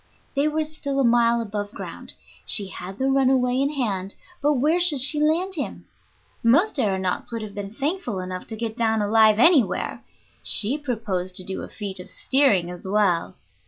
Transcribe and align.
They 0.35 0.47
were 0.47 0.63
still 0.63 0.99
a 0.99 1.03
mile 1.03 1.41
above 1.41 1.73
ground. 1.73 2.15
She 2.43 2.69
had 2.69 2.97
the 2.97 3.05
runaway 3.11 3.61
in 3.61 3.73
hand, 3.73 4.15
but 4.41 4.53
where 4.53 4.79
should 4.79 4.99
she 4.99 5.19
land 5.21 5.53
him? 5.53 5.85
Most 6.41 6.77
aëronauts 6.77 7.31
would 7.31 7.43
have 7.43 7.53
been 7.53 7.69
thankful 7.69 8.19
enough 8.19 8.47
to 8.47 8.55
get 8.55 8.75
down 8.75 9.03
alive 9.03 9.37
anywhere; 9.37 10.01
she 10.41 10.75
proposed 10.79 11.35
to 11.35 11.43
do 11.43 11.61
a 11.61 11.67
feat 11.69 11.99
of 11.99 12.09
steering 12.09 12.71
as 12.71 12.87
well. 12.87 13.35